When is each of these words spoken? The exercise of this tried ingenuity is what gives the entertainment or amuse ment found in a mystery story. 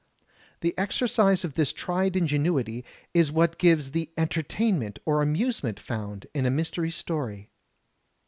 The 0.61 0.75
exercise 0.79 1.45
of 1.45 1.53
this 1.53 1.71
tried 1.71 2.15
ingenuity 2.15 2.83
is 3.13 3.31
what 3.31 3.59
gives 3.59 3.91
the 3.91 4.09
entertainment 4.17 4.97
or 5.05 5.21
amuse 5.21 5.61
ment 5.61 5.79
found 5.79 6.25
in 6.33 6.47
a 6.47 6.49
mystery 6.49 6.89
story. 6.89 7.51